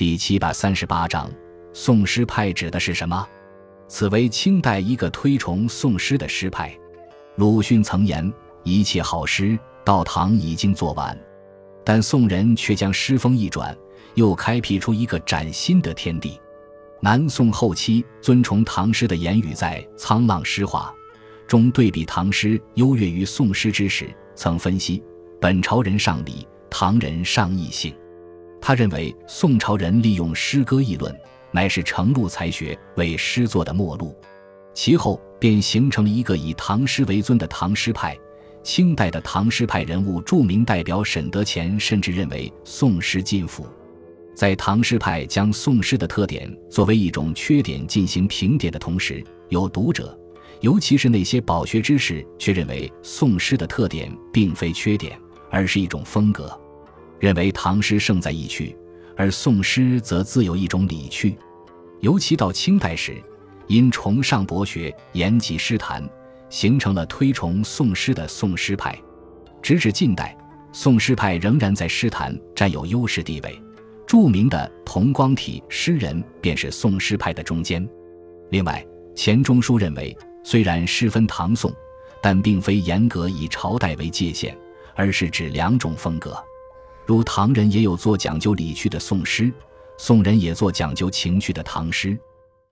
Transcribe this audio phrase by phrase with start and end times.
[0.00, 1.30] 第七百三十八章，
[1.74, 3.28] 宋诗派指的是什么？
[3.86, 6.74] 此为清代一个推崇宋诗的诗派。
[7.36, 8.32] 鲁迅曾言
[8.64, 11.14] ：“一切好诗到唐已经做完。”
[11.84, 13.76] 但宋人却将诗风一转，
[14.14, 16.40] 又开辟出一个崭新的天地。
[17.02, 20.94] 南宋后期尊崇唐诗的言语在《沧浪诗话》
[21.46, 25.02] 中对比唐诗优越于宋诗之时，曾分析：
[25.38, 27.94] 本朝人尚礼，唐人尚意性。
[28.60, 31.14] 他认为宋朝人利用诗歌议论，
[31.50, 34.14] 乃是程入才学为诗作的末路。
[34.74, 38.16] 其后便形成了一个以唐诗为尊的唐诗派。
[38.62, 43.66] 清代的唐诗派人物著名代表沈德潜甚至认为宋诗尽腐。
[44.34, 50.14] 在唐诗派将宋诗的特点作为一种缺点进行评点的同时，有读者，
[50.60, 55.18] 尤其是那些饱学之士，却认为宋诗的特点并非缺点，
[55.50, 56.59] 而是一种风格，
[57.20, 58.74] 认为唐诗胜在意趣，
[59.14, 61.36] 而宋诗则自有一种理趣。
[62.00, 63.22] 尤其到清代时，
[63.66, 66.02] 因崇尚博学、严谨诗坛，
[66.48, 68.98] 形成了推崇宋诗的宋诗派。
[69.62, 70.34] 直至近代，
[70.72, 73.62] 宋诗派仍然在诗坛占有优势地位。
[74.06, 77.86] 著名的同光体诗人便是宋诗派的中间。
[78.50, 78.84] 另外，
[79.14, 81.70] 钱钟书认为，虽然诗分唐宋，
[82.22, 84.56] 但并非严格以朝代为界限，
[84.96, 86.36] 而是指两种风格。
[87.10, 89.52] 如唐人也有做讲究理趣的宋诗，
[89.98, 92.16] 宋人也做讲究情趣的唐诗。